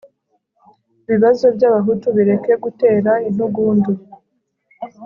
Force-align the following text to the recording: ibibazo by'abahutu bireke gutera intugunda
ibibazo 1.05 1.45
by'abahutu 1.55 2.07
bireke 2.15 2.53
gutera 2.63 3.11
intugunda 3.27 3.91